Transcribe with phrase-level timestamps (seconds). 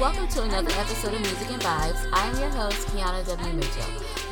[0.00, 2.08] welcome to another episode of Music and Vibes.
[2.10, 3.52] I am your host, Kiana W.
[3.52, 3.84] Mitchell.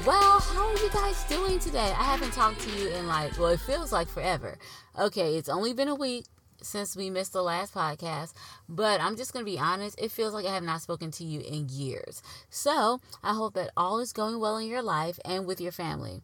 [0.06, 1.92] Well, how are you guys doing today?
[1.94, 4.56] I haven't talked to you in like, well, it feels like forever.
[4.98, 6.24] Okay, it's only been a week
[6.62, 8.32] since we missed the last podcast,
[8.66, 11.24] but I'm just going to be honest, it feels like I have not spoken to
[11.24, 12.22] you in years.
[12.48, 16.22] So I hope that all is going well in your life and with your family.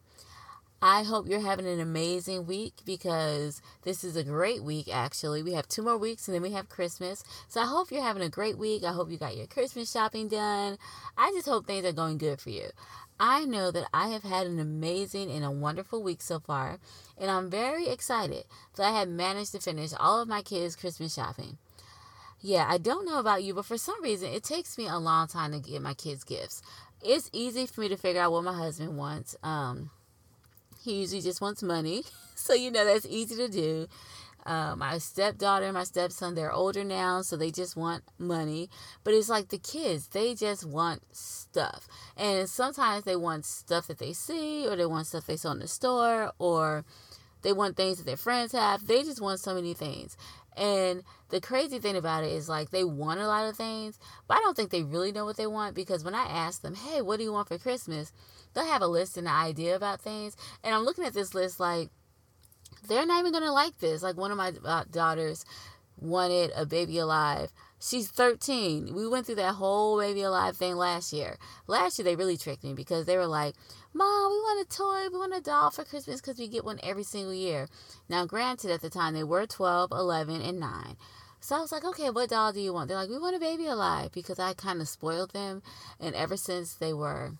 [0.86, 5.42] I hope you're having an amazing week because this is a great week, actually.
[5.42, 7.24] We have two more weeks and then we have Christmas.
[7.48, 8.84] So I hope you're having a great week.
[8.84, 10.76] I hope you got your Christmas shopping done.
[11.16, 12.68] I just hope things are going good for you.
[13.18, 16.78] I know that I have had an amazing and a wonderful week so far,
[17.16, 18.44] and I'm very excited
[18.76, 21.56] that I have managed to finish all of my kids' Christmas shopping.
[22.42, 25.28] Yeah, I don't know about you, but for some reason, it takes me a long
[25.28, 26.60] time to get my kids gifts.
[27.02, 29.34] It's easy for me to figure out what my husband wants.
[29.42, 29.90] Um,
[30.84, 32.04] he usually just wants money.
[32.36, 33.86] So, you know, that's easy to do.
[34.44, 38.68] Uh, my stepdaughter and my stepson, they're older now, so they just want money.
[39.04, 41.86] But it's like the kids, they just want stuff.
[42.16, 45.60] And sometimes they want stuff that they see, or they want stuff they saw in
[45.60, 46.84] the store, or
[47.42, 48.86] they want things that their friends have.
[48.86, 50.16] They just want so many things.
[50.56, 54.36] And the crazy thing about it is like they want a lot of things, but
[54.36, 57.02] I don't think they really know what they want because when I ask them, hey,
[57.02, 58.12] what do you want for Christmas?
[58.52, 60.36] They'll have a list and an idea about things.
[60.62, 61.90] And I'm looking at this list like,
[62.86, 64.02] they're not even going to like this.
[64.02, 65.44] Like one of my uh, daughters
[65.98, 67.52] wanted a baby alive.
[67.80, 68.94] She's 13.
[68.94, 71.36] We went through that whole baby alive thing last year.
[71.66, 73.54] Last year, they really tricked me because they were like,
[73.96, 76.80] Mom, we want a toy, we want a doll for Christmas because we get one
[76.82, 77.68] every single year.
[78.08, 80.96] Now, granted, at the time, they were 12, 11, and 9.
[81.38, 82.88] So I was like, okay, what doll do you want?
[82.88, 85.62] They're like, we want a baby alive because I kind of spoiled them.
[86.00, 87.34] And ever since they were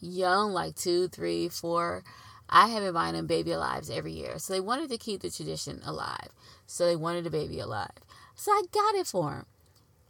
[0.00, 2.02] young, like two, three, four,
[2.50, 4.40] I have been buying them baby alives every year.
[4.40, 6.30] So they wanted to keep the tradition alive.
[6.66, 7.90] So they wanted a baby alive.
[8.34, 9.46] So I got it for them.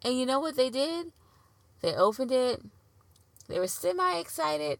[0.02, 1.12] And you know what they did?
[1.82, 2.62] They opened it.
[3.48, 4.78] They were semi excited.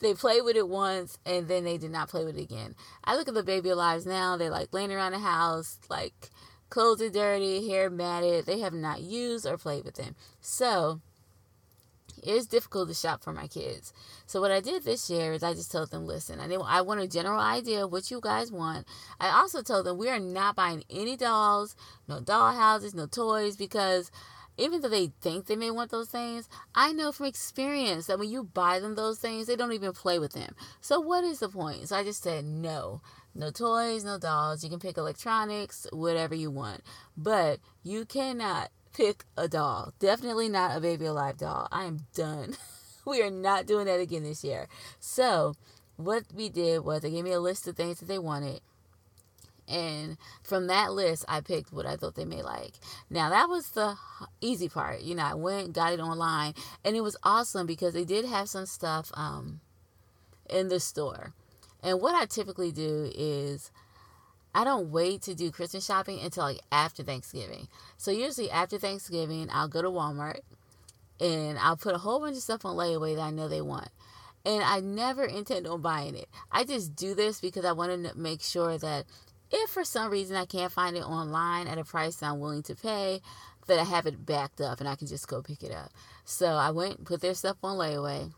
[0.00, 2.74] They played with it once and then they did not play with it again.
[3.04, 4.36] I look at the baby alives now.
[4.36, 6.30] They're like laying around the house, like
[6.70, 8.46] clothes are dirty, hair matted.
[8.46, 10.16] They have not used or played with them.
[10.40, 11.00] So
[12.22, 13.92] it's difficult to shop for my kids.
[14.26, 17.00] So what I did this year is I just told them, listen, I I want
[17.00, 18.86] a general idea of what you guys want.
[19.18, 21.76] I also told them we are not buying any dolls,
[22.08, 24.10] no doll houses, no toys, because
[24.60, 28.30] even though they think they may want those things, I know from experience that when
[28.30, 30.54] you buy them those things, they don't even play with them.
[30.80, 31.88] So what is the point?
[31.88, 33.00] So I just said no.
[33.34, 34.64] No toys, no dolls.
[34.64, 36.82] You can pick electronics, whatever you want.
[37.16, 39.94] But you cannot pick a doll.
[39.98, 41.68] Definitely not a baby alive doll.
[41.70, 42.56] I am done.
[43.06, 44.68] we are not doing that again this year.
[44.98, 45.54] So,
[45.96, 48.60] what we did was they gave me a list of things that they wanted.
[49.70, 52.72] And from that list, I picked what I thought they may like.
[53.08, 53.96] Now, that was the
[54.40, 55.00] easy part.
[55.02, 56.54] You know, I went, got it online,
[56.84, 59.60] and it was awesome because they did have some stuff um,
[60.48, 61.34] in the store.
[61.82, 63.70] And what I typically do is
[64.54, 67.68] I don't wait to do Christmas shopping until like after Thanksgiving.
[67.96, 70.40] So usually after Thanksgiving, I'll go to Walmart
[71.20, 73.88] and I'll put a whole bunch of stuff on layaway that I know they want.
[74.44, 76.28] And I never intend on buying it.
[76.50, 79.04] I just do this because I want to make sure that
[79.50, 82.62] if for some reason I can't find it online at a price that I'm willing
[82.64, 83.20] to pay,
[83.66, 85.92] that I have it backed up and I can just go pick it up.
[86.24, 88.32] So I went and put their stuff on layaway.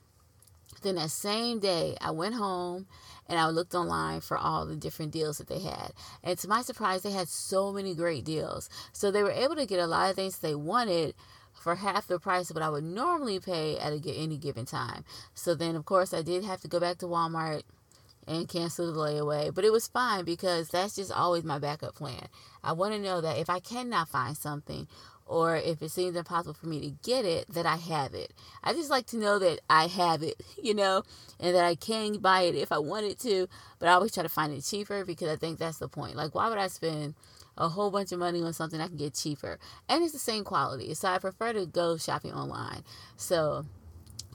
[0.82, 2.86] Then that same day, I went home
[3.28, 5.92] and I looked online for all the different deals that they had.
[6.24, 8.68] And to my surprise, they had so many great deals.
[8.92, 11.14] So they were able to get a lot of things they wanted
[11.52, 15.04] for half the price of what I would normally pay at a, any given time.
[15.34, 17.62] So then, of course, I did have to go back to Walmart
[18.26, 19.54] and cancel the layaway.
[19.54, 22.28] But it was fine because that's just always my backup plan.
[22.62, 24.86] I want to know that if I cannot find something
[25.26, 28.32] or if it seems impossible for me to get it, that I have it.
[28.62, 31.02] I just like to know that I have it, you know,
[31.40, 33.48] and that I can buy it if I wanted to,
[33.78, 36.16] but I always try to find it cheaper because I think that's the point.
[36.16, 37.14] Like, why would I spend
[37.56, 39.58] a whole bunch of money on something I can get cheaper?
[39.88, 40.92] And it's the same quality.
[40.94, 42.82] So I prefer to go shopping online.
[43.16, 43.64] So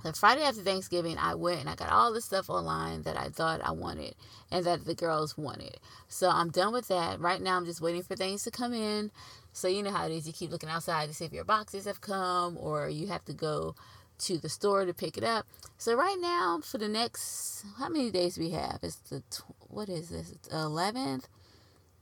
[0.03, 3.29] the Friday after Thanksgiving, I went and I got all the stuff online that I
[3.29, 4.15] thought I wanted
[4.51, 5.77] and that the girls wanted.
[6.07, 7.19] So I'm done with that.
[7.19, 9.11] Right now, I'm just waiting for things to come in
[9.53, 10.27] so you know how it is.
[10.27, 13.33] You keep looking outside to see if your boxes have come or you have to
[13.33, 13.75] go
[14.19, 15.45] to the store to pick it up.
[15.77, 18.79] So right now, for the next, how many days we have?
[18.83, 19.23] It's the,
[19.59, 20.33] what is this?
[20.51, 21.25] 11th,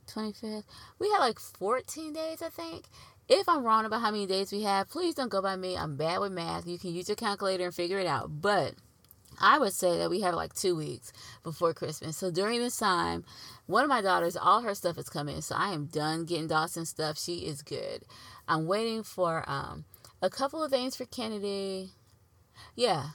[0.08, 0.64] 25th.
[1.00, 2.86] We have like 14 days, I think.
[3.28, 5.76] If I'm wrong about how many days we have, please don't go by me.
[5.76, 6.68] I'm bad with math.
[6.68, 8.42] You can use your calculator and figure it out.
[8.42, 8.76] But
[9.42, 11.12] I would say that we have like two weeks
[11.44, 12.18] before Christmas.
[12.18, 13.26] So during this time,
[13.66, 15.42] one of my daughters, all her stuff is coming.
[15.42, 17.18] So I am done getting Dawson stuff.
[17.18, 18.04] She is good.
[18.48, 19.86] I'm waiting for um,
[20.22, 21.92] a couple of things for Kennedy.
[22.76, 23.06] Yeah,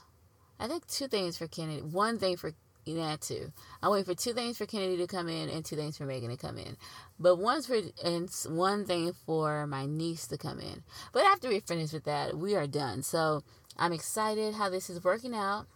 [0.59, 1.81] I think two things for Kennedy.
[1.81, 2.51] One thing for
[2.85, 3.51] yeah, two.
[3.81, 6.29] I wait for two things for Kennedy to come in and two things for Megan
[6.29, 6.77] to come in.
[7.19, 10.83] But one's for and one thing for my niece to come in.
[11.13, 13.03] But after we finish with that, we are done.
[13.03, 13.43] So
[13.77, 15.67] I'm excited how this is working out.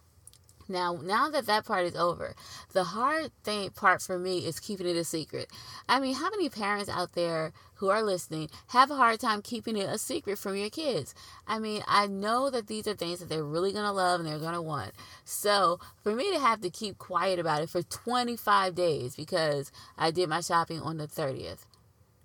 [0.68, 2.36] Now, now that that part is over,
[2.74, 5.50] the hard thing part for me is keeping it a secret.
[5.88, 9.78] I mean, how many parents out there who are listening have a hard time keeping
[9.78, 11.14] it a secret from your kids?
[11.48, 14.28] I mean, I know that these are things that they're really going to love and
[14.28, 14.92] they're going to want.
[15.24, 20.12] So, for me to have to keep quiet about it for 25 days because I
[20.12, 21.66] did my shopping on the 30th.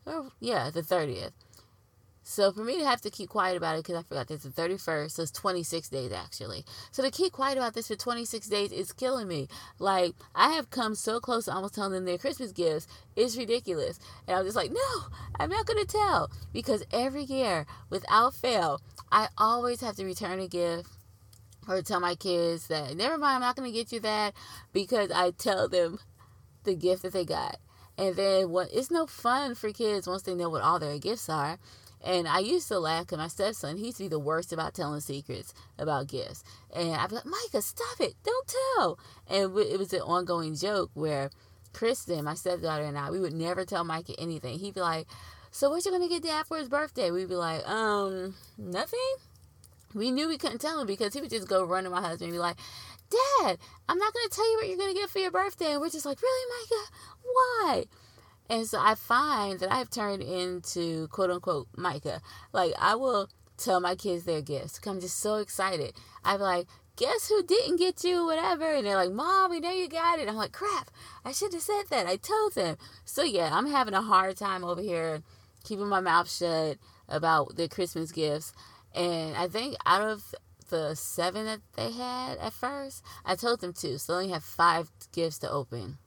[0.06, 1.32] Or, yeah, the 30th
[2.30, 4.50] so for me to have to keep quiet about it because I forgot this the
[4.50, 6.64] 31st, so it's 26 days actually.
[6.92, 9.48] So to keep quiet about this for 26 days is killing me.
[9.80, 12.86] Like I have come so close to almost telling them their Christmas gifts.
[13.16, 13.98] It's ridiculous.
[14.28, 15.02] And I'm just like, no,
[15.40, 16.30] I'm not gonna tell.
[16.52, 18.80] Because every year, without fail,
[19.10, 20.88] I always have to return a gift
[21.66, 24.34] or tell my kids that never mind, I'm not gonna get you that
[24.72, 25.98] because I tell them
[26.62, 27.56] the gift that they got.
[27.98, 31.28] And then what it's no fun for kids once they know what all their gifts
[31.28, 31.58] are.
[32.02, 34.74] And I used to laugh because my stepson, he used to be the worst about
[34.74, 36.42] telling secrets about gifts.
[36.74, 38.14] And I'd be like, Micah, stop it.
[38.24, 38.98] Don't tell.
[39.28, 41.30] And it was an ongoing joke where
[41.72, 44.58] Kristen, my stepdaughter, and I, we would never tell Micah anything.
[44.58, 45.06] He'd be like,
[45.50, 47.10] so what you going to get dad for his birthday?
[47.10, 48.98] We'd be like, um, nothing.
[49.94, 52.30] We knew we couldn't tell him because he would just go run to my husband
[52.30, 52.56] and be like,
[53.10, 53.58] Dad,
[53.88, 55.72] I'm not going to tell you what you're going to get for your birthday.
[55.72, 56.90] And we're just like, really, Micah?
[57.22, 57.84] Why?
[58.50, 62.20] And so I find that I've turned into quote unquote Micah.
[62.52, 64.80] Like I will tell my kids their gifts.
[64.84, 65.94] I'm just so excited.
[66.24, 66.66] I'm like,
[66.96, 68.74] guess who didn't get you whatever?
[68.74, 70.28] And they're like, Mom, we know you got it.
[70.28, 70.90] I'm like, crap,
[71.24, 72.08] I should have said that.
[72.08, 72.76] I told them.
[73.04, 75.22] So yeah, I'm having a hard time over here
[75.62, 78.52] keeping my mouth shut about the Christmas gifts.
[78.92, 80.34] And I think out of
[80.70, 83.98] the seven that they had at first, I told them two.
[83.98, 85.98] So they only have five gifts to open.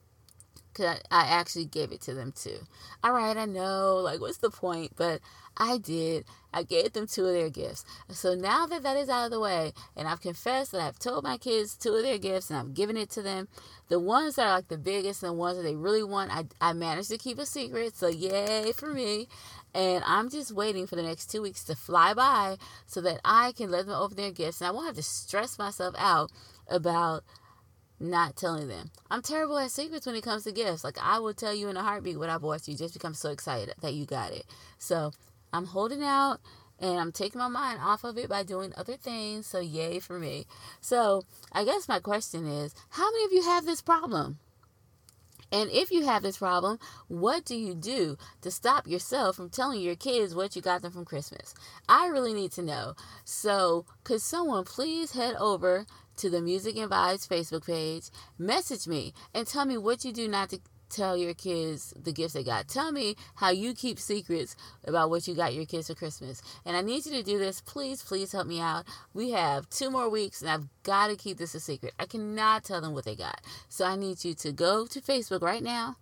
[0.74, 2.58] Cause I, I actually gave it to them too.
[3.02, 4.92] All right, I know, like, what's the point?
[4.96, 5.20] But
[5.56, 6.24] I did.
[6.52, 7.84] I gave them two of their gifts.
[8.10, 11.24] So now that that is out of the way, and I've confessed that I've told
[11.24, 13.48] my kids two of their gifts and I've given it to them,
[13.88, 16.44] the ones that are like the biggest and the ones that they really want, I,
[16.60, 17.96] I managed to keep a secret.
[17.96, 19.28] So yay for me.
[19.74, 22.56] And I'm just waiting for the next two weeks to fly by
[22.86, 25.58] so that I can let them open their gifts and I won't have to stress
[25.58, 26.30] myself out
[26.68, 27.24] about
[28.10, 28.90] not telling them.
[29.10, 30.84] I'm terrible at secrets when it comes to gifts.
[30.84, 32.76] Like I will tell you in a heartbeat what I bought you.
[32.76, 34.44] Just become so excited that you got it.
[34.78, 35.12] So
[35.52, 36.40] I'm holding out
[36.78, 39.46] and I'm taking my mind off of it by doing other things.
[39.46, 40.46] So yay for me.
[40.80, 44.38] So I guess my question is, how many of you have this problem?
[45.52, 49.80] And if you have this problem, what do you do to stop yourself from telling
[49.80, 51.54] your kids what you got them from Christmas?
[51.88, 52.94] I really need to know.
[53.24, 59.12] So, could someone please head over to the Music and Vibes Facebook page, message me
[59.34, 60.60] and tell me what you do not to
[60.94, 62.68] tell your kids the gifts they got.
[62.68, 66.42] Tell me how you keep secrets about what you got your kids for Christmas.
[66.64, 67.60] And I need you to do this.
[67.60, 68.84] Please, please help me out.
[69.12, 71.94] We have two more weeks and I've got to keep this a secret.
[71.98, 73.40] I cannot tell them what they got.
[73.68, 75.96] So I need you to go to Facebook right now,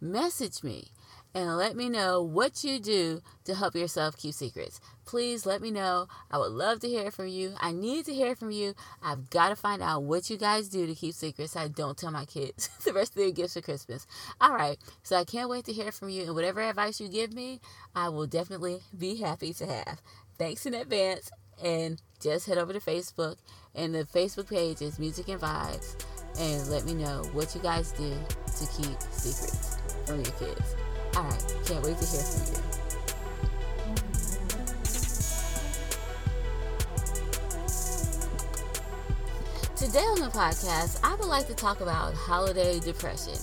[0.00, 0.92] message me,
[1.36, 4.80] and let me know what you do to help yourself keep secrets.
[5.04, 6.08] Please let me know.
[6.30, 7.52] I would love to hear from you.
[7.60, 8.74] I need to hear from you.
[9.02, 11.54] I've got to find out what you guys do to keep secrets.
[11.54, 14.06] I don't tell my kids the rest of their gifts for Christmas.
[14.40, 14.78] All right.
[15.02, 16.22] So I can't wait to hear from you.
[16.22, 17.60] And whatever advice you give me,
[17.94, 20.00] I will definitely be happy to have.
[20.38, 21.30] Thanks in advance.
[21.62, 23.36] And just head over to Facebook.
[23.74, 26.02] And the Facebook page is Music and Vibes.
[26.38, 29.76] And let me know what you guys do to keep secrets
[30.06, 30.76] from your kids.
[31.16, 32.60] All right, can't wait to hear from you.
[39.76, 43.38] Today on the podcast, I would like to talk about holiday depression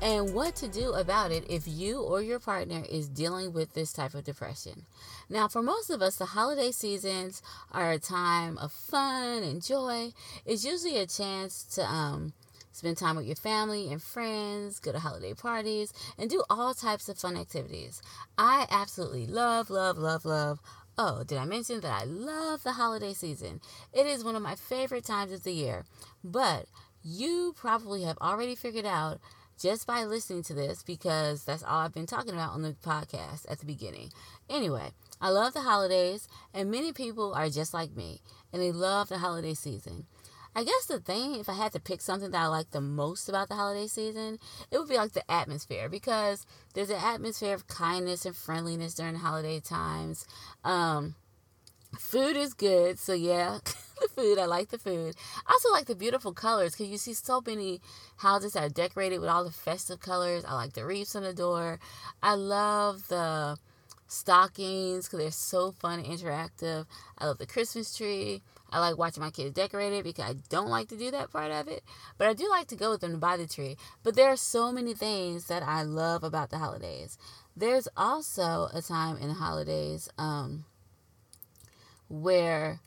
[0.00, 3.92] and what to do about it if you or your partner is dealing with this
[3.92, 4.86] type of depression.
[5.28, 10.14] Now, for most of us, the holiday seasons are a time of fun and joy.
[10.46, 12.32] It's usually a chance to um,
[12.72, 17.08] Spend time with your family and friends, go to holiday parties, and do all types
[17.08, 18.00] of fun activities.
[18.38, 20.60] I absolutely love, love, love, love.
[20.96, 23.60] Oh, did I mention that I love the holiday season?
[23.92, 25.84] It is one of my favorite times of the year.
[26.22, 26.66] But
[27.02, 29.20] you probably have already figured out
[29.60, 33.50] just by listening to this because that's all I've been talking about on the podcast
[33.50, 34.10] at the beginning.
[34.48, 38.20] Anyway, I love the holidays, and many people are just like me,
[38.52, 40.06] and they love the holiday season.
[40.54, 43.28] I guess the thing, if I had to pick something that I like the most
[43.28, 44.38] about the holiday season,
[44.70, 49.14] it would be like the atmosphere because there's an atmosphere of kindness and friendliness during
[49.14, 50.26] holiday times.
[50.64, 51.14] Um,
[51.98, 53.58] food is good, so yeah,
[54.00, 54.38] the food.
[54.38, 55.14] I like the food.
[55.46, 57.80] I also like the beautiful colors because you see so many
[58.16, 60.44] houses that are decorated with all the festive colors.
[60.44, 61.78] I like the wreaths on the door.
[62.22, 63.56] I love the
[64.08, 66.86] stockings because they're so fun and interactive.
[67.18, 68.42] I love the Christmas tree.
[68.72, 71.50] I like watching my kids decorate it because I don't like to do that part
[71.50, 71.82] of it.
[72.18, 73.76] But I do like to go with them to buy the tree.
[74.02, 77.18] But there are so many things that I love about the holidays.
[77.56, 80.64] There's also a time in the holidays um,
[82.08, 82.80] where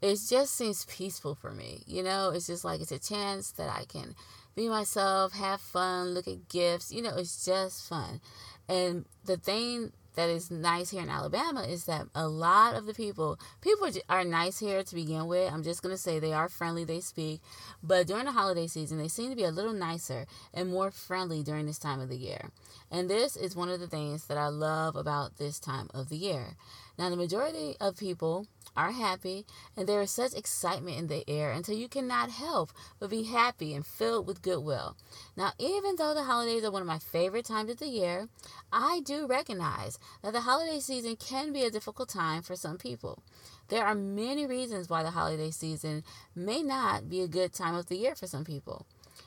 [0.00, 1.82] it just seems peaceful for me.
[1.86, 4.14] You know, it's just like it's a chance that I can
[4.54, 6.92] be myself, have fun, look at gifts.
[6.92, 8.20] You know, it's just fun.
[8.68, 12.92] And the thing that is nice here in Alabama is that a lot of the
[12.92, 15.52] people, people are nice here to begin with.
[15.52, 17.40] I'm just going to say they are friendly, they speak.
[17.84, 21.44] But during the holiday season, they seem to be a little nicer and more friendly
[21.44, 22.50] during this time of the year.
[22.90, 26.16] And this is one of the things that I love about this time of the
[26.16, 26.56] year.
[26.98, 29.44] Now, the majority of people are happy,
[29.76, 32.70] and there is such excitement in the air until you cannot help
[33.00, 34.96] but be happy and filled with goodwill.
[35.36, 38.28] Now, even though the holidays are one of my favorite times of the year,
[38.72, 43.20] I do recognize that the holiday season can be a difficult time for some people.
[43.66, 46.04] There are many reasons why the holiday season
[46.36, 48.86] may not be a good time of the year for some people.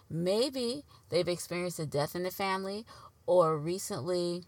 [0.09, 2.85] Maybe they've experienced a death in the family
[3.25, 4.43] or recently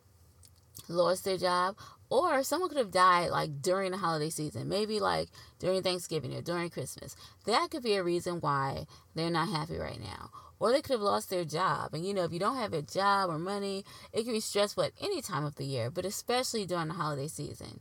[0.88, 1.76] lost their job
[2.14, 6.42] or someone could have died like during the holiday season, maybe like during Thanksgiving or
[6.42, 7.16] during Christmas.
[7.46, 10.30] That could be a reason why they're not happy right now.
[10.60, 11.94] Or they could have lost their job.
[11.94, 14.84] And you know, if you don't have a job or money, it can be stressful
[14.84, 17.80] at any time of the year, but especially during the holiday season.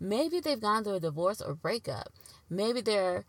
[0.00, 2.12] Maybe they've gone through a divorce or breakup.
[2.50, 3.24] Maybe they're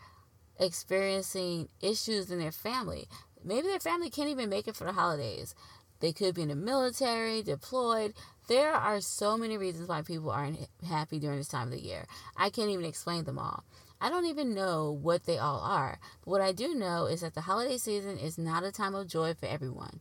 [0.60, 3.08] experiencing issues in their family.
[3.44, 5.56] Maybe their family can't even make it for the holidays.
[6.00, 8.13] They could be in the military, deployed.
[8.50, 12.08] There are so many reasons why people aren't happy during this time of the year.
[12.36, 13.63] I can't even explain them all.
[14.01, 16.00] I don't even know what they all are.
[16.22, 19.08] But what I do know is that the holiday season is not a time of
[19.08, 20.00] joy for everyone.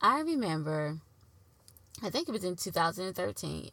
[0.00, 0.98] I remember,
[2.02, 3.70] I think it was in 2013,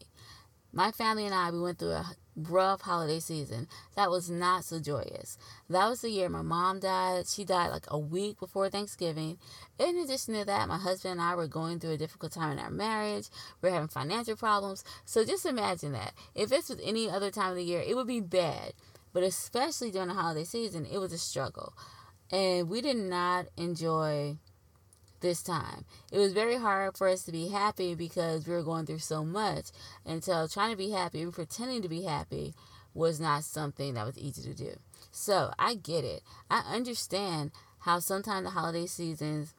[0.71, 4.79] my family and I, we went through a rough holiday season that was not so
[4.79, 5.38] joyous.
[5.69, 7.27] That was the year my mom died.
[7.27, 9.38] She died like a week before Thanksgiving.
[9.79, 12.59] In addition to that, my husband and I were going through a difficult time in
[12.59, 13.27] our marriage.
[13.61, 14.83] We are having financial problems.
[15.05, 16.13] So just imagine that.
[16.35, 18.73] If this was any other time of the year, it would be bad.
[19.13, 21.73] But especially during the holiday season, it was a struggle.
[22.31, 24.38] And we did not enjoy
[25.21, 25.85] this time.
[26.11, 29.23] It was very hard for us to be happy because we were going through so
[29.23, 29.67] much.
[30.05, 32.53] Until trying to be happy, even pretending to be happy,
[32.93, 34.73] was not something that was easy to do.
[35.11, 36.23] So I get it.
[36.49, 39.53] I understand how sometimes the holiday seasons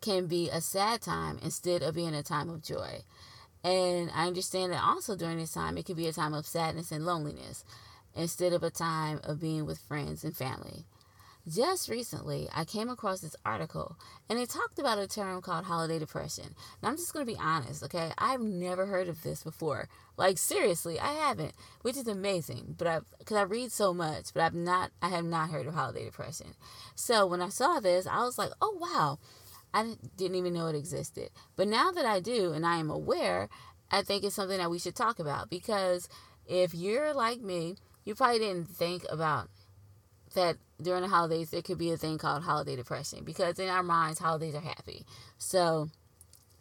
[0.00, 3.02] can be a sad time instead of being a time of joy.
[3.64, 6.92] And I understand that also during this time, it can be a time of sadness
[6.92, 7.64] and loneliness
[8.14, 10.84] instead of a time of being with friends and family.
[11.48, 13.96] Just recently, I came across this article
[14.28, 16.56] and it talked about a term called holiday depression.
[16.82, 18.10] Now, I'm just going to be honest, okay?
[18.18, 19.88] I've never heard of this before.
[20.16, 24.42] Like, seriously, I haven't, which is amazing, but I've, because I read so much, but
[24.42, 26.54] I've not, I have not heard of holiday depression.
[26.96, 29.20] So when I saw this, I was like, oh, wow,
[29.72, 31.30] I didn't even know it existed.
[31.54, 33.48] But now that I do and I am aware,
[33.88, 36.08] I think it's something that we should talk about because
[36.44, 39.48] if you're like me, you probably didn't think about
[40.36, 43.82] that during the holidays there could be a thing called holiday depression because in our
[43.82, 45.04] minds holidays are happy.
[45.38, 45.88] So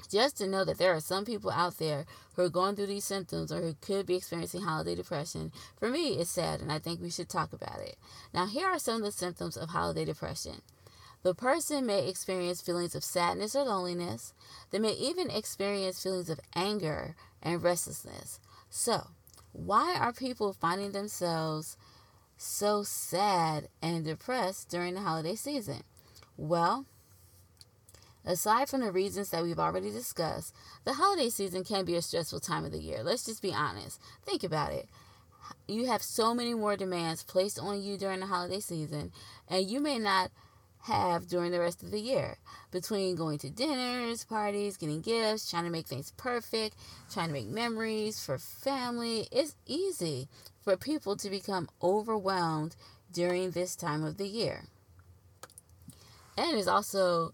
[0.10, 2.06] just to know that there are some people out there
[2.36, 6.14] who are going through these symptoms or who could be experiencing holiday depression, for me,
[6.14, 7.98] it's sad and I think we should talk about it.
[8.34, 10.62] Now, here are some of the symptoms of holiday depression.
[11.24, 14.34] The person may experience feelings of sadness or loneliness.
[14.72, 18.40] They may even experience feelings of anger and restlessness.
[18.70, 19.08] So,
[19.52, 21.78] why are people finding themselves
[22.38, 25.84] so sad and depressed during the holiday season?
[26.38, 26.86] Well,
[28.26, 32.42] aside from the reasons that we've already discussed, the holiday season can be a stressful
[32.42, 33.04] time of the year.
[33.04, 34.00] Let's just be honest.
[34.26, 34.88] Think about it.
[35.68, 39.12] You have so many more demands placed on you during the holiday season,
[39.48, 40.32] and you may not
[40.84, 42.38] have during the rest of the year
[42.72, 46.76] between going to dinners, parties, getting gifts, trying to make things perfect,
[47.12, 49.28] trying to make memories for family.
[49.32, 50.28] It's easy
[50.66, 52.76] for people to become overwhelmed
[53.14, 54.66] during this time of the year.
[56.38, 57.34] And it's also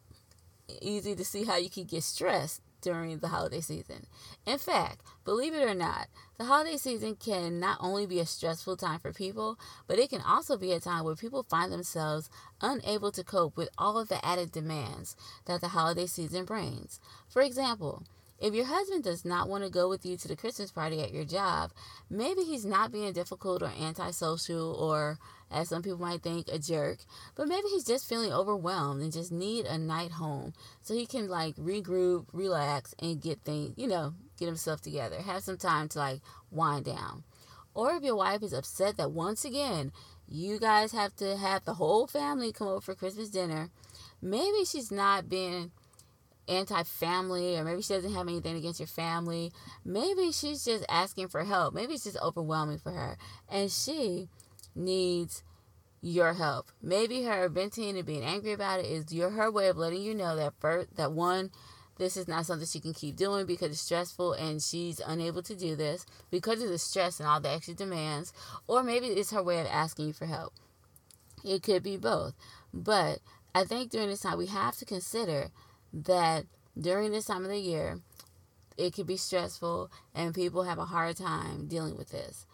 [0.82, 4.06] easy to see how you can get stressed during the holiday season.
[4.46, 6.08] In fact, believe it or not,
[6.38, 9.58] the holiday season can not only be a stressful time for people,
[9.88, 13.70] but it can also be a time where people find themselves unable to cope with
[13.78, 17.00] all of the added demands that the holiday season brings.
[17.30, 18.04] For example,
[18.42, 21.14] if your husband does not want to go with you to the Christmas party at
[21.14, 21.72] your job,
[22.10, 25.20] maybe he's not being difficult or antisocial or,
[25.52, 26.98] as some people might think, a jerk,
[27.36, 31.28] but maybe he's just feeling overwhelmed and just need a night home so he can
[31.28, 36.00] like regroup, relax, and get things, you know, get himself together, have some time to
[36.00, 37.24] like wind down.
[37.76, 39.92] Or if your wife is upset that once again
[40.28, 43.70] you guys have to have the whole family come over for Christmas dinner,
[44.20, 45.72] maybe she's not being
[46.48, 49.52] anti family, or maybe she doesn't have anything against your family.
[49.86, 51.74] Maybe she's just asking for help.
[51.74, 53.18] Maybe it's just overwhelming for her.
[53.50, 54.30] And she
[54.76, 55.44] needs
[56.02, 56.68] your help.
[56.82, 60.16] Maybe her venting and being angry about it is your her way of letting you
[60.16, 61.52] know that first that one,
[61.98, 65.56] this is not something she can keep doing because it's stressful and she's unable to
[65.56, 68.34] do this because of the stress and all the extra demands.
[68.68, 70.54] Or maybe it's her way of asking you for help.
[71.44, 72.34] It could be both.
[72.74, 73.20] But
[73.54, 75.52] I think during this time we have to consider
[75.94, 76.46] that
[76.80, 78.00] during this time of the year,
[78.78, 82.46] it can be stressful and people have a hard time dealing with this.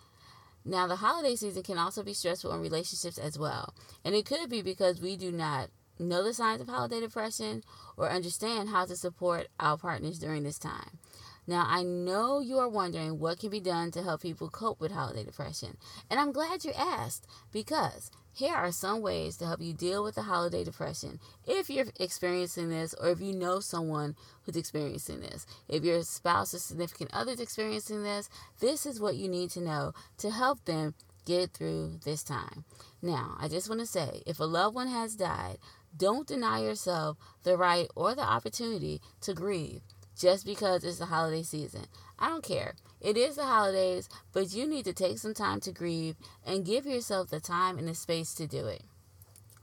[0.65, 3.74] Now, the holiday season can also be stressful in relationships as well.
[4.03, 7.63] And it could be because we do not know the signs of holiday depression
[7.96, 11.00] or understand how to support our partners during this time.
[11.48, 14.91] Now, I know you are wondering what can be done to help people cope with
[14.91, 15.77] holiday depression.
[16.10, 20.13] And I'm glad you asked because here are some ways to help you deal with
[20.13, 25.48] the holiday depression if you're experiencing this or if you know someone who's experiencing this.
[25.67, 28.29] If your spouse or significant other is experiencing this,
[28.60, 30.94] this is what you need to know to help them
[31.25, 32.63] get through this time.
[33.01, 35.58] Now, I just want to say if a loved one has died,
[35.96, 39.82] don't deny yourself the right or the opportunity to grieve
[40.15, 41.86] just because it's the holiday season.
[42.19, 42.75] I don't care.
[43.00, 46.86] It is the holidays, but you need to take some time to grieve and give
[46.86, 48.83] yourself the time and the space to do it.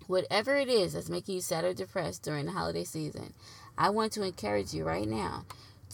[0.07, 3.35] Whatever it is that's making you sad or depressed during the holiday season,
[3.77, 5.47] I want to encourage you right now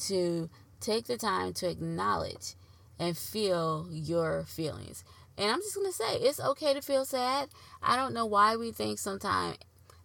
[0.07, 2.55] to take the time to acknowledge
[2.99, 5.05] and feel your feelings.
[5.38, 7.49] And I'm just going to say, it's okay to feel sad.
[7.83, 9.57] I don't know why we think sometimes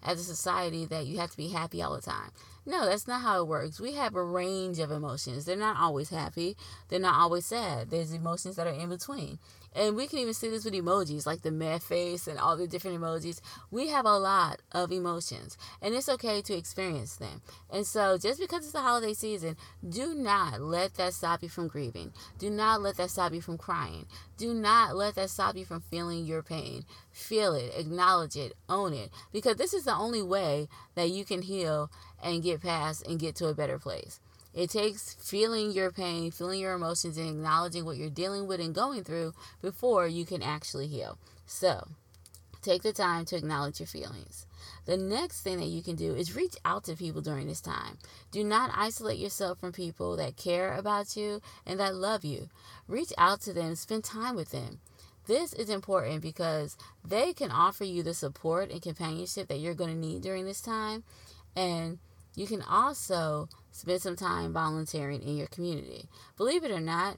[0.01, 2.31] as a society that you have to be happy all the time.
[2.65, 3.79] No, that's not how it works.
[3.79, 5.45] We have a range of emotions.
[5.45, 6.57] They're not always happy,
[6.89, 7.89] they're not always sad.
[7.91, 9.37] There's emotions that are in between.
[9.75, 12.67] And we can even see this with emojis, like the mad face and all the
[12.67, 13.41] different emojis.
[13.71, 17.41] We have a lot of emotions, and it's okay to experience them.
[17.69, 19.57] And so, just because it's the holiday season,
[19.87, 22.13] do not let that stop you from grieving.
[22.39, 24.05] Do not let that stop you from crying.
[24.37, 26.85] Do not let that stop you from feeling your pain.
[27.11, 31.41] Feel it, acknowledge it, own it, because this is the only way that you can
[31.41, 31.91] heal
[32.23, 34.19] and get past and get to a better place.
[34.55, 38.73] It takes feeling your pain, feeling your emotions, and acknowledging what you're dealing with and
[38.73, 41.17] going through before you can actually heal.
[41.45, 41.89] So,
[42.61, 44.47] take the time to acknowledge your feelings.
[44.85, 47.97] The next thing that you can do is reach out to people during this time.
[48.31, 52.47] Do not isolate yourself from people that care about you and that love you.
[52.87, 54.79] Reach out to them, spend time with them.
[55.27, 59.89] This is important because they can offer you the support and companionship that you're going
[59.89, 61.03] to need during this time.
[61.57, 61.99] And
[62.35, 66.07] you can also spend some time volunteering in your community.
[66.37, 67.17] Believe it or not,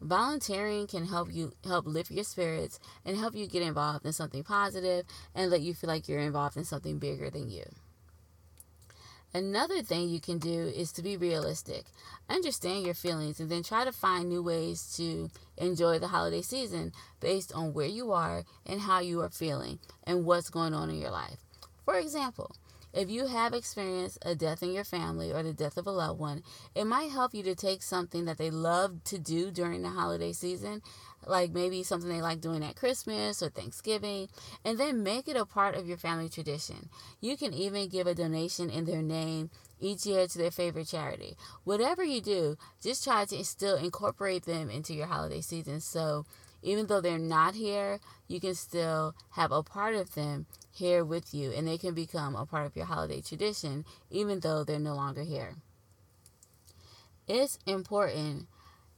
[0.00, 4.42] volunteering can help you help lift your spirits and help you get involved in something
[4.42, 7.64] positive and let you feel like you're involved in something bigger than you.
[9.34, 11.84] Another thing you can do is to be realistic.
[12.28, 16.92] Understand your feelings and then try to find new ways to enjoy the holiday season
[17.20, 20.98] based on where you are and how you are feeling and what's going on in
[20.98, 21.38] your life.
[21.84, 22.54] For example,
[22.92, 26.20] if you have experienced a death in your family or the death of a loved
[26.20, 26.42] one,
[26.74, 30.32] it might help you to take something that they love to do during the holiday
[30.32, 30.82] season,
[31.26, 34.28] like maybe something they like doing at Christmas or Thanksgiving,
[34.64, 36.88] and then make it a part of your family tradition.
[37.20, 39.50] You can even give a donation in their name
[39.80, 41.36] each year to their favorite charity.
[41.64, 46.24] Whatever you do, just try to still incorporate them into your holiday season so
[46.62, 51.34] even though they're not here, you can still have a part of them here with
[51.34, 54.94] you and they can become a part of your holiday tradition even though they're no
[54.94, 55.56] longer here.
[57.28, 58.46] It's important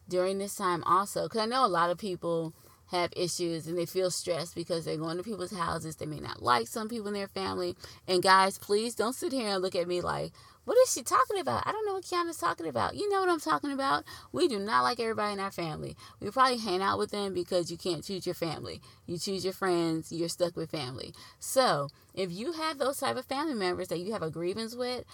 [0.08, 2.54] during this time also because I know a lot of people
[2.88, 5.96] have issues and they feel stressed because they're going to people's houses.
[5.96, 7.76] They may not like some people in their family.
[8.06, 10.32] And guys, please don't sit here and look at me like,
[10.64, 11.66] what is she talking about?
[11.66, 12.94] I don't know what Kiana's talking about.
[12.96, 14.04] You know what I'm talking about.
[14.32, 15.96] We do not like everybody in our family.
[16.20, 18.80] We probably hang out with them because you can't choose your family.
[19.06, 21.14] You choose your friends, you're stuck with family.
[21.38, 25.04] So if you have those type of family members that you have a grievance with,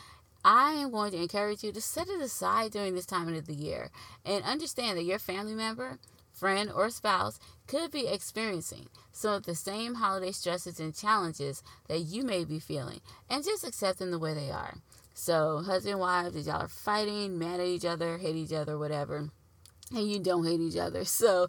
[0.45, 3.53] I am going to encourage you to set it aside during this time of the
[3.53, 3.91] year
[4.25, 5.99] and understand that your family member,
[6.33, 12.01] friend, or spouse could be experiencing some of the same holiday stresses and challenges that
[12.01, 14.77] you may be feeling and just accept them the way they are.
[15.14, 18.79] So, husband and wife, if y'all are fighting, mad at each other, hate each other,
[18.79, 19.29] whatever,
[19.94, 21.05] and you don't hate each other.
[21.05, 21.49] So,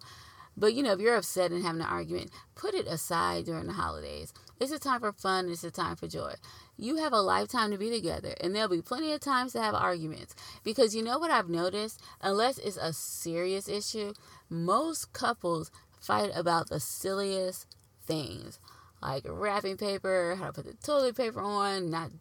[0.57, 3.73] but you know, if you're upset and having an argument, put it aside during the
[3.73, 4.33] holidays.
[4.59, 6.33] It's a time for fun, it's a time for joy.
[6.77, 9.73] You have a lifetime to be together, and there'll be plenty of times to have
[9.73, 10.35] arguments.
[10.63, 12.01] Because you know what I've noticed?
[12.19, 14.13] Unless it's a serious issue,
[14.49, 15.71] most couples
[16.01, 17.67] fight about the silliest
[18.03, 18.59] things
[19.01, 22.11] like wrapping paper, how to put the toilet paper on, not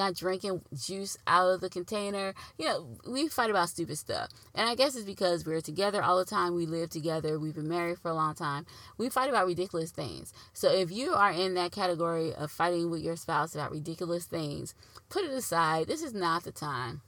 [0.00, 2.34] not drinking juice out of the container.
[2.58, 4.30] You know, we fight about stupid stuff.
[4.54, 6.54] And I guess it's because we're together all the time.
[6.54, 7.38] We live together.
[7.38, 8.66] We've been married for a long time.
[8.96, 10.32] We fight about ridiculous things.
[10.54, 14.74] So if you are in that category of fighting with your spouse about ridiculous things,
[15.10, 15.86] put it aside.
[15.86, 17.02] This is not the time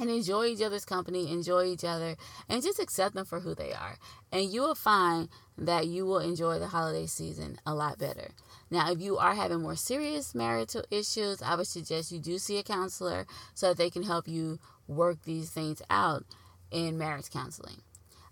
[0.00, 2.16] and enjoy each other's company, enjoy each other,
[2.48, 3.98] and just accept them for who they are.
[4.32, 8.30] And you will find that you will enjoy the holiday season a lot better.
[8.70, 12.58] Now, if you are having more serious marital issues, I would suggest you do see
[12.58, 16.24] a counselor so that they can help you work these things out
[16.70, 17.82] in marriage counseling.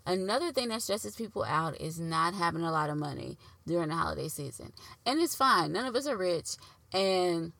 [0.05, 3.95] Another thing that stresses people out is not having a lot of money during the
[3.95, 4.71] holiday season.
[5.05, 5.73] And it's fine.
[5.73, 6.55] None of us are rich.
[6.93, 7.51] And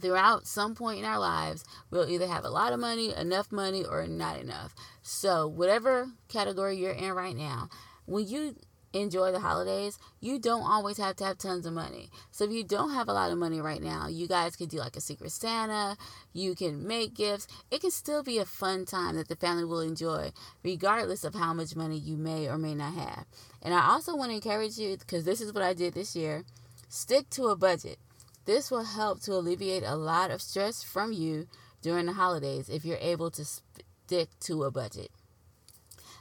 [0.00, 3.84] throughout some point in our lives, we'll either have a lot of money, enough money,
[3.84, 4.74] or not enough.
[5.02, 7.68] So, whatever category you're in right now,
[8.06, 8.56] when you
[8.92, 12.10] enjoy the holidays, you don't always have to have tons of money.
[12.30, 14.78] So if you don't have a lot of money right now, you guys could do
[14.78, 15.96] like a secret Santa,
[16.32, 17.46] you can make gifts.
[17.70, 21.52] It can still be a fun time that the family will enjoy regardless of how
[21.52, 23.26] much money you may or may not have.
[23.62, 26.44] And I also want to encourage you because this is what I did this year,
[26.88, 27.98] stick to a budget.
[28.44, 31.46] This will help to alleviate a lot of stress from you
[31.82, 35.10] during the holidays if you're able to stick to a budget.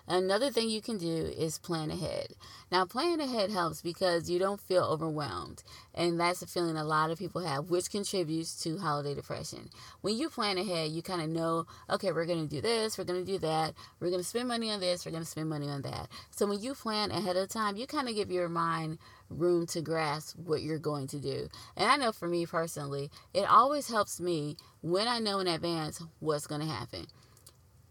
[0.09, 2.27] Another thing you can do is plan ahead.
[2.71, 5.63] Now, planning ahead helps because you don't feel overwhelmed.
[5.93, 9.69] And that's a feeling a lot of people have, which contributes to holiday depression.
[9.99, 13.03] When you plan ahead, you kind of know, okay, we're going to do this, we're
[13.03, 15.49] going to do that, we're going to spend money on this, we're going to spend
[15.49, 16.07] money on that.
[16.31, 19.81] So when you plan ahead of time, you kind of give your mind room to
[19.81, 21.49] grasp what you're going to do.
[21.75, 26.01] And I know for me personally, it always helps me when I know in advance
[26.19, 27.07] what's going to happen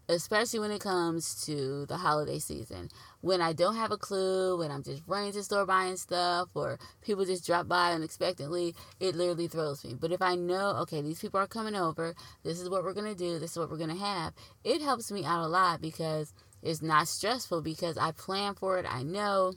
[0.09, 2.89] especially when it comes to the holiday season.
[3.21, 6.79] When I don't have a clue, when I'm just running to store buying stuff, or
[7.01, 9.95] people just drop by unexpectedly, it literally throws me.
[9.99, 13.15] But if I know, okay, these people are coming over, this is what we're to
[13.15, 16.81] do, this is what we're to have, it helps me out a lot because it's
[16.81, 19.53] not stressful because I plan for it, I know.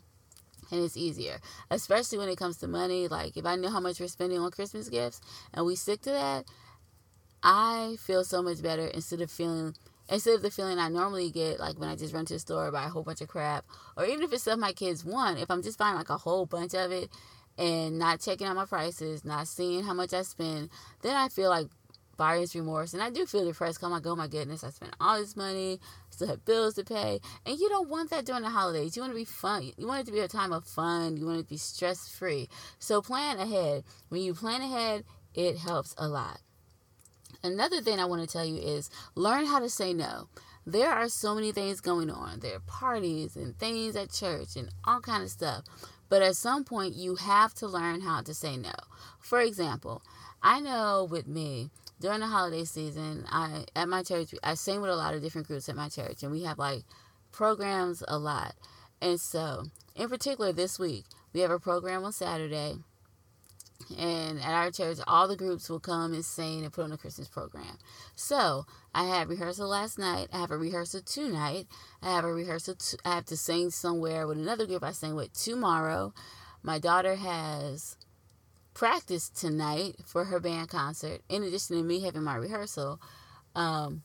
[0.72, 3.08] And it's easier, especially when it comes to money.
[3.08, 5.20] Like, if I know how much we're spending on Christmas gifts
[5.52, 6.44] and we stick to that,
[7.42, 9.74] I feel so much better instead of feeling
[10.10, 12.70] instead of the feeling I normally get, like when I just run to the store,
[12.70, 13.64] buy a whole bunch of crap,
[13.96, 16.46] or even if it's stuff my kids want, if I'm just buying like a whole
[16.46, 17.10] bunch of it
[17.56, 20.70] and not checking out my prices, not seeing how much I spend,
[21.02, 21.68] then I feel like
[22.16, 22.92] buyer's remorse.
[22.92, 23.82] And I do feel depressed.
[23.82, 27.20] I'm like, oh my goodness, I spent all this money, still have bills to pay.
[27.46, 28.94] And you don't want that during the holidays.
[28.94, 29.72] You want to be fun.
[29.78, 31.16] You want it to be a time of fun.
[31.16, 32.48] You want it to be stress free.
[32.78, 33.84] So plan ahead.
[34.10, 36.40] When you plan ahead, it helps a lot.
[37.42, 40.28] Another thing I want to tell you is learn how to say no.
[40.66, 42.40] There are so many things going on.
[42.40, 45.64] There are parties and things at church and all kind of stuff.
[46.10, 48.72] But at some point you have to learn how to say no.
[49.20, 50.02] For example,
[50.42, 54.90] I know with me during the holiday season, I at my church I sing with
[54.90, 56.84] a lot of different groups at my church and we have like
[57.32, 58.54] programs a lot.
[59.00, 59.64] And so,
[59.96, 62.76] in particular this week, we have a program on Saturday
[63.98, 66.98] and at our church all the groups will come and sing and put on a
[66.98, 67.78] christmas program.
[68.14, 70.28] So i had rehearsal last night.
[70.32, 71.66] I have a rehearsal tonight.
[72.02, 75.14] I have a rehearsal t- I have to sing somewhere with another group i sing
[75.14, 76.12] with tomorrow.
[76.62, 77.96] My daughter has
[78.74, 83.00] practice tonight for her band concert in addition to me having my rehearsal.
[83.54, 84.02] Um,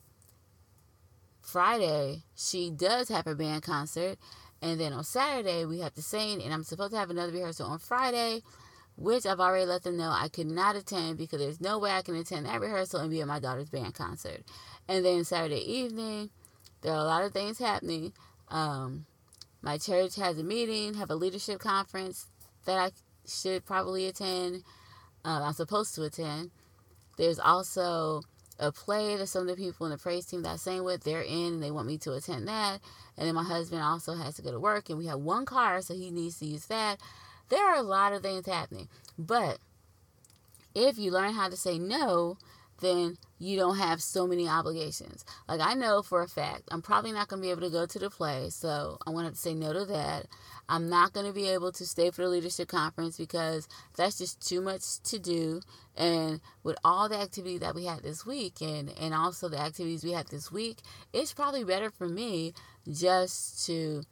[1.45, 4.17] friday she does have her band concert
[4.61, 7.67] and then on saturday we have to sing and i'm supposed to have another rehearsal
[7.67, 8.41] on friday
[8.97, 12.01] which I've already let them know I could not attend because there's no way I
[12.01, 14.43] can attend that rehearsal and be at my daughter's band concert.
[14.87, 16.29] And then Saturday evening,
[16.81, 18.13] there are a lot of things happening.
[18.49, 19.05] Um,
[19.61, 22.27] my church has a meeting, have a leadership conference
[22.65, 22.91] that I
[23.27, 24.63] should probably attend.
[25.25, 26.51] Uh, I'm supposed to attend.
[27.17, 28.21] There's also
[28.59, 31.03] a play that some of the people in the praise team that I sang with,
[31.03, 32.79] they're in and they want me to attend that.
[33.17, 35.81] And then my husband also has to go to work and we have one car,
[35.81, 36.99] so he needs to use that.
[37.49, 38.87] There are a lot of things happening.
[39.17, 39.59] But
[40.73, 42.37] if you learn how to say no,
[42.81, 45.23] then you don't have so many obligations.
[45.47, 47.85] Like I know for a fact, I'm probably not going to be able to go
[47.85, 50.27] to the play, so I'm going to to say no to that.
[50.67, 54.45] I'm not going to be able to stay for the leadership conference because that's just
[54.45, 55.61] too much to do.
[55.95, 60.03] And with all the activity that we had this week and, and also the activities
[60.03, 60.79] we had this week,
[61.13, 62.53] it's probably better for me
[62.91, 64.03] just to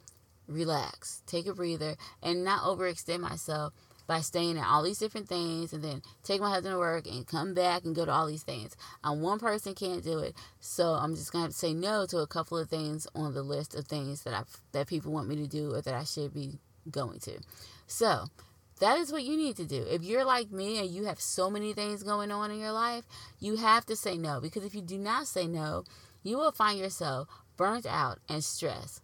[0.48, 3.72] relax, take a breather, and not overextend myself
[4.06, 7.26] by staying at all these different things and then take my husband to work and
[7.26, 8.76] come back and go to all these things.
[9.02, 10.34] I'm one person can't do it.
[10.60, 13.42] So I'm just gonna have to say no to a couple of things on the
[13.42, 16.34] list of things that I that people want me to do or that I should
[16.34, 16.58] be
[16.90, 17.38] going to.
[17.86, 18.26] So
[18.80, 19.84] that is what you need to do.
[19.88, 23.04] If you're like me and you have so many things going on in your life,
[23.40, 25.84] you have to say no because if you do not say no,
[26.22, 29.00] you will find yourself burnt out and stressed,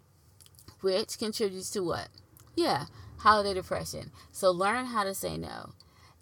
[0.81, 2.09] which contributes to what?
[2.57, 2.87] Yeah,
[3.19, 4.11] holiday depression.
[4.33, 5.73] So learn how to say no.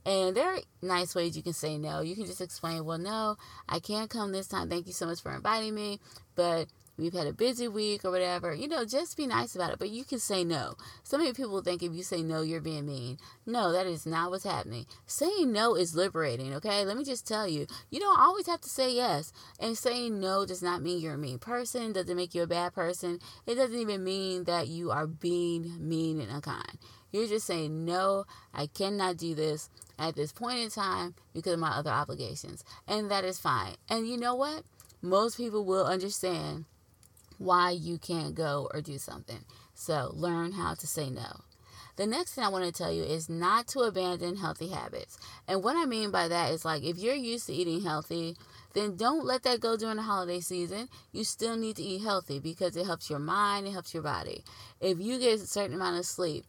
[0.05, 2.01] And there are nice ways you can say no.
[2.01, 3.37] You can just explain, well, no,
[3.69, 4.71] I can't come this time.
[4.71, 6.01] Thank you so much for inviting me,
[6.35, 6.67] but
[6.99, 9.79] we've had a busy week or whatever, you know, just be nice about it.
[9.79, 10.75] But you can say no.
[11.05, 13.19] So many people think if you say no, you're being mean.
[13.47, 14.87] No, that is not what's happening.
[15.07, 16.85] Saying no is liberating, okay?
[16.85, 19.33] Let me just tell you, you don't always have to say yes.
[19.61, 22.75] And saying no does not mean you're a mean person, doesn't make you a bad
[22.75, 23.21] person.
[23.47, 26.79] It doesn't even mean that you are being mean and unkind.
[27.11, 31.59] You're just saying, no, I cannot do this at this point in time because of
[31.59, 32.63] my other obligations.
[32.87, 33.77] And that is fine.
[33.89, 34.65] And you know what?
[35.01, 36.67] Most people will understand
[37.39, 39.45] why you can't go or do something.
[39.75, 41.41] So learn how to say no.
[41.99, 45.19] The next thing I want to tell you is not to abandon healthy habits.
[45.49, 48.37] And what I mean by that is like if you're used to eating healthy,
[48.75, 50.89] then don't let that go during the holiday season.
[51.11, 54.45] You still need to eat healthy because it helps your mind, it helps your body.
[54.81, 56.45] If you get a certain amount of sleep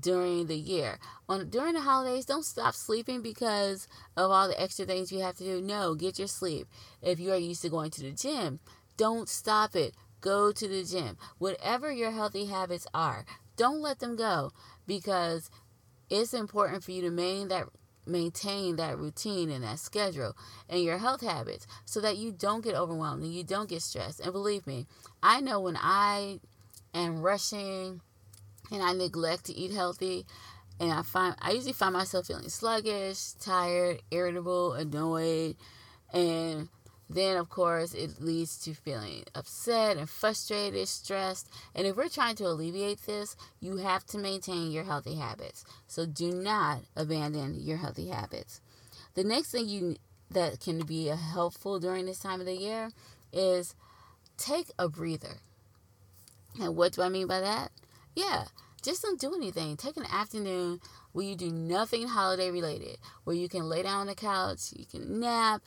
[0.00, 4.86] during the year, on during the holidays, don't stop sleeping because of all the extra
[4.86, 5.60] things you have to do.
[5.60, 6.68] No, get your sleep.
[7.02, 8.60] If you are used to going to the gym,
[8.96, 11.18] don't stop it go to the gym.
[11.36, 14.52] Whatever your healthy habits are, don't let them go
[14.86, 15.50] because
[16.08, 17.66] it's important for you to maintain that
[18.04, 20.36] maintain that routine and that schedule
[20.68, 24.18] and your health habits so that you don't get overwhelmed and you don't get stressed.
[24.18, 24.86] And believe me,
[25.22, 26.40] I know when I
[26.92, 28.00] am rushing
[28.72, 30.26] and I neglect to eat healthy
[30.80, 35.56] and I find I usually find myself feeling sluggish, tired, irritable, annoyed,
[36.12, 36.68] and
[37.14, 41.48] then of course it leads to feeling upset and frustrated, stressed.
[41.74, 45.64] And if we're trying to alleviate this, you have to maintain your healthy habits.
[45.86, 48.60] So do not abandon your healthy habits.
[49.14, 49.96] The next thing you
[50.30, 52.90] that can be helpful during this time of the year
[53.32, 53.74] is
[54.36, 55.38] take a breather.
[56.60, 57.70] And what do I mean by that?
[58.14, 58.44] Yeah,
[58.82, 59.76] just don't do anything.
[59.76, 60.80] Take an afternoon
[61.12, 64.84] where you do nothing holiday related, where you can lay down on the couch, you
[64.86, 65.62] can nap,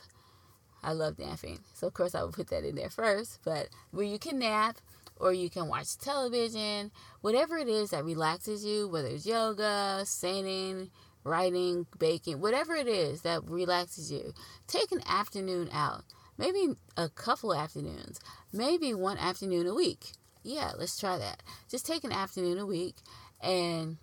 [0.85, 1.59] I love napping.
[1.73, 3.39] So, of course, I would put that in there first.
[3.43, 4.77] But where you can nap
[5.17, 10.91] or you can watch television, whatever it is that relaxes you, whether it's yoga, singing,
[11.23, 14.33] writing, baking, whatever it is that relaxes you,
[14.67, 16.03] take an afternoon out.
[16.37, 18.19] Maybe a couple afternoons,
[18.53, 20.11] maybe one afternoon a week.
[20.43, 21.41] Yeah, let's try that.
[21.71, 22.95] Just take an afternoon a week
[23.41, 23.97] and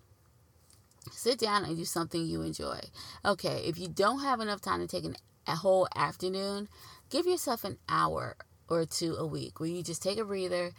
[1.11, 2.79] sit down and do something you enjoy.
[3.23, 5.15] Okay, if you don't have enough time to take an
[5.47, 6.67] a whole afternoon,
[7.09, 8.35] give yourself an hour
[8.69, 10.71] or two a week where you just take a breather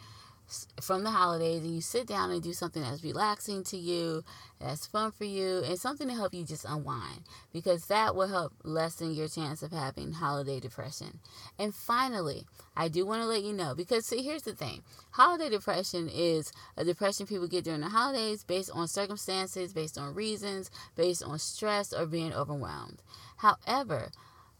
[0.79, 4.23] from the holidays and you sit down and do something that's relaxing to you,
[4.59, 8.53] that's fun for you, and something to help you just unwind because that will help
[8.63, 11.19] lessen your chance of having holiday depression.
[11.57, 15.49] And finally, I do want to let you know because see, here's the thing holiday
[15.49, 20.69] depression is a depression people get during the holidays based on circumstances, based on reasons,
[20.95, 23.01] based on stress, or being overwhelmed.
[23.37, 24.11] However,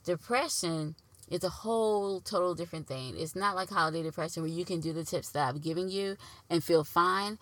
[0.06, 0.96] Depression
[1.30, 3.16] is a whole total different thing.
[3.18, 6.16] It's not like holiday depression where you can do the tips that I've given you
[6.50, 7.40] and feel fine.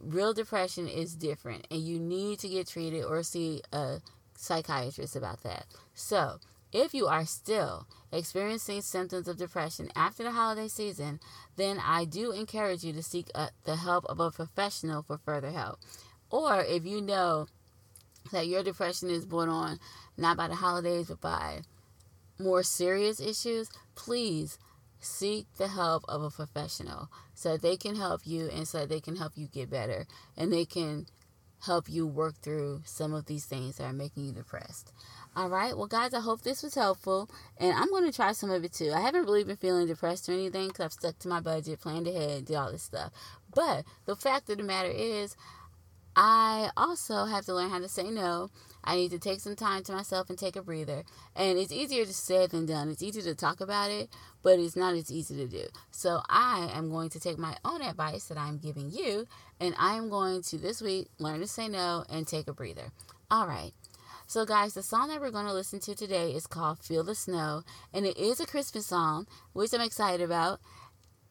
[0.00, 4.00] Real depression is different, and you need to get treated or see a
[4.36, 5.66] psychiatrist about that.
[5.94, 6.40] So,
[6.72, 11.20] if you are still experiencing symptoms of depression after the holiday season,
[11.56, 15.50] then I do encourage you to seek a, the help of a professional for further
[15.50, 15.78] help.
[16.30, 17.46] Or if you know
[18.32, 19.78] that your depression is born on
[20.16, 21.60] not by the holidays but by
[22.42, 24.58] more serious issues, please
[24.98, 29.16] seek the help of a professional so they can help you and so they can
[29.16, 31.06] help you get better and they can
[31.64, 34.92] help you work through some of these things that are making you depressed.
[35.34, 38.50] All right, well, guys, I hope this was helpful, and I'm going to try some
[38.50, 38.92] of it too.
[38.92, 42.06] I haven't really been feeling depressed or anything because I've stuck to my budget, planned
[42.06, 43.12] ahead, did all this stuff.
[43.54, 45.36] But the fact of the matter is,
[46.14, 48.50] I also have to learn how to say no.
[48.84, 51.04] I need to take some time to myself and take a breather.
[51.36, 52.88] And it's easier to say than done.
[52.88, 54.08] It's easy to talk about it,
[54.42, 55.66] but it's not as easy to do.
[55.90, 59.26] So I am going to take my own advice that I'm giving you,
[59.60, 62.92] and I am going to this week learn to say no and take a breather.
[63.30, 63.72] All right.
[64.26, 67.14] So, guys, the song that we're going to listen to today is called Feel the
[67.14, 70.58] Snow, and it is a Christmas song, which I'm excited about.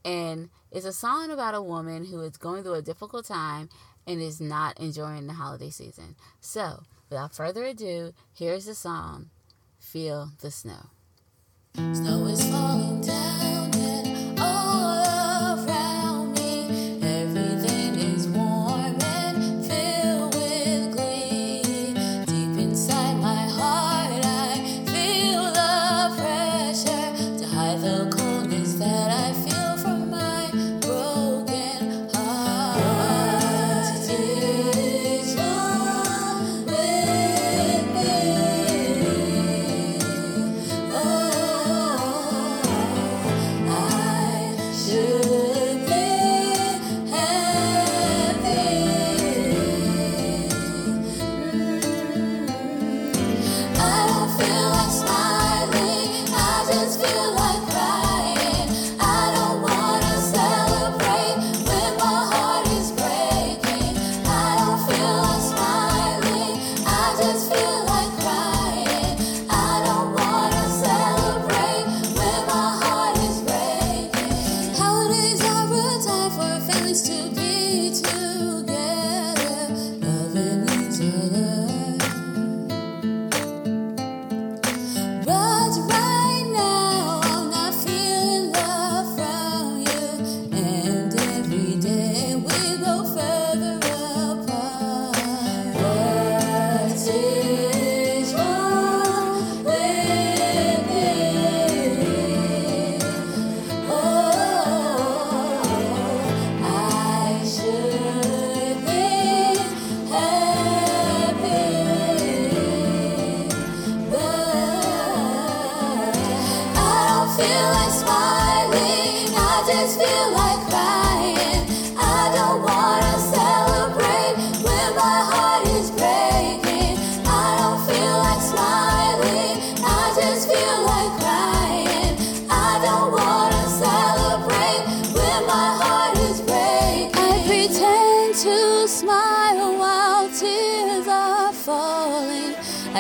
[0.06, 3.70] And it's a song about a woman who is going through a difficult time
[4.06, 6.16] and is not enjoying the holiday season.
[6.40, 9.30] So, without further ado, here's the song
[9.78, 10.90] Feel the Snow.
[11.76, 13.21] Snow is falling down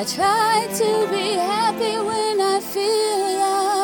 [0.01, 3.21] I try to be happy when I feel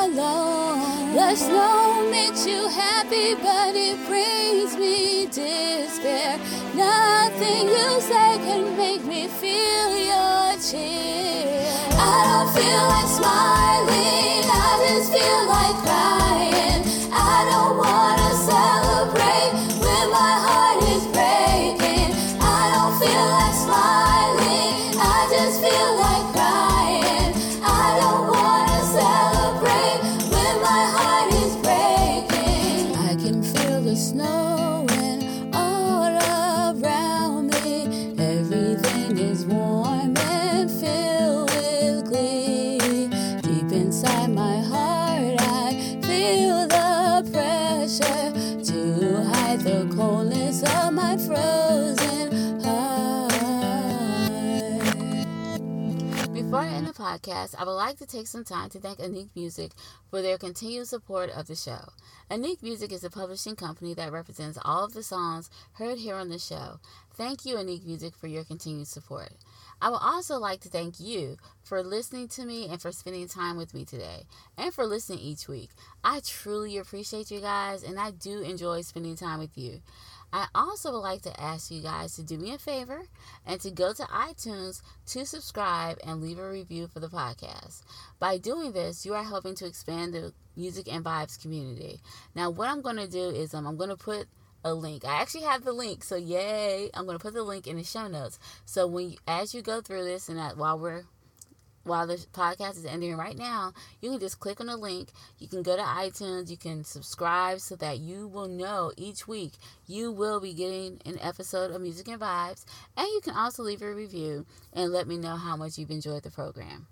[0.09, 1.13] alone.
[1.13, 6.39] The snow makes you happy, but it brings me despair.
[6.73, 11.61] Nothing you say can make me feel your cheer.
[11.93, 16.16] I don't feel like smiling, I just feel like crying.
[56.87, 59.73] The podcast, I would like to take some time to thank Anik Music
[60.09, 61.89] for their continued support of the show.
[62.31, 66.29] Anik Music is a publishing company that represents all of the songs heard here on
[66.29, 66.79] the show.
[67.13, 69.33] Thank you, Anik Music, for your continued support.
[69.81, 73.57] I would also like to thank you for listening to me and for spending time
[73.57, 74.23] with me today
[74.57, 75.71] and for listening each week.
[76.03, 79.81] I truly appreciate you guys and I do enjoy spending time with you.
[80.33, 83.03] I also would like to ask you guys to do me a favor
[83.45, 87.81] and to go to iTunes to subscribe and leave a review for the podcast.
[88.19, 92.01] By doing this, you are helping to expand the music and vibes community.
[92.35, 94.27] Now, what I'm going to do is um, I'm going to put
[94.65, 95.05] a link.
[95.05, 96.89] I actually have the link, so yay!
[96.93, 98.37] I'm going to put the link in the show notes.
[98.65, 101.03] So when you, as you go through this and that while we're
[101.87, 105.09] while the podcast is ending right now, you can just click on the link.
[105.39, 106.49] You can go to iTunes.
[106.49, 109.53] You can subscribe so that you will know each week
[109.87, 112.65] you will be getting an episode of Music and Vibes.
[112.95, 116.23] And you can also leave a review and let me know how much you've enjoyed
[116.23, 116.87] the program.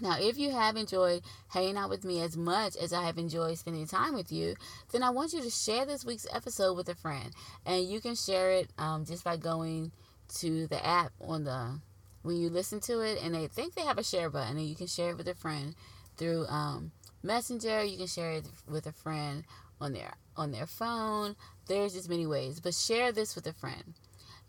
[0.00, 3.58] Now, if you have enjoyed hanging out with me as much as I have enjoyed
[3.58, 4.54] spending time with you,
[4.92, 7.32] then I want you to share this week's episode with a friend.
[7.66, 9.92] And you can share it um, just by going
[10.38, 11.80] to the app on the
[12.22, 14.74] when you listen to it, and they think they have a share button, and you
[14.74, 15.74] can share it with a friend
[16.16, 16.92] through um,
[17.22, 17.84] Messenger.
[17.84, 19.44] You can share it with a friend
[19.80, 21.36] on their on their phone.
[21.66, 23.94] There's just many ways, but share this with a friend.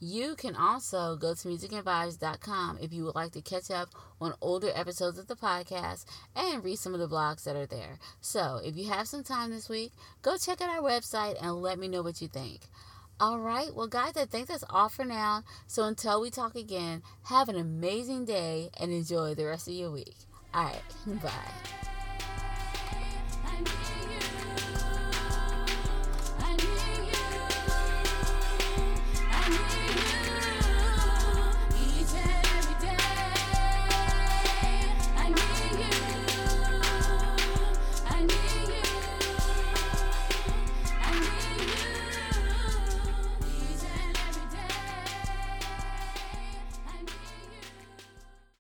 [0.04, 4.72] You can also go to musicandvibes.com if you would like to catch up on older
[4.74, 6.06] episodes of the podcast
[6.36, 8.00] and read some of the blogs that are there.
[8.20, 9.92] So, if you have some time this week,
[10.24, 12.62] go check out our website and let me know what you think.
[13.22, 13.70] All right.
[13.76, 15.44] Well, guys, I think that's all for now.
[15.68, 19.92] So until we talk again, have an amazing day and enjoy the rest of your
[19.92, 20.16] week.
[20.56, 20.82] All right.
[21.22, 21.32] Bye.